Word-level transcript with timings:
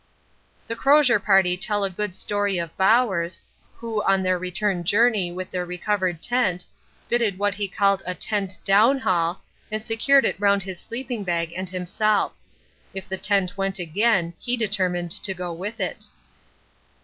The 0.65 0.75
Crozier 0.75 1.19
Party 1.19 1.55
tell 1.55 1.83
a 1.83 1.89
good 1.91 2.15
story 2.15 2.57
of 2.57 2.75
Bowers, 2.75 3.39
who 3.75 4.01
on 4.01 4.23
their 4.23 4.39
return 4.39 4.83
journey 4.83 5.31
with 5.31 5.51
their 5.51 5.63
recovered 5.63 6.23
tent 6.23 6.65
fitted 7.07 7.37
what 7.37 7.53
he 7.53 7.67
called 7.67 8.01
a 8.07 8.15
'tent 8.15 8.61
downhaul' 8.65 9.37
and 9.71 9.79
secured 9.79 10.25
it 10.25 10.39
round 10.39 10.63
his 10.63 10.79
sleeping 10.79 11.23
bag 11.23 11.53
and 11.55 11.69
himself. 11.69 12.33
If 12.95 13.07
the 13.07 13.19
tent 13.19 13.59
went 13.59 13.77
again, 13.77 14.33
he 14.39 14.57
determined 14.57 15.11
to 15.21 15.35
go 15.35 15.53
with 15.53 15.79
it. 15.79 16.05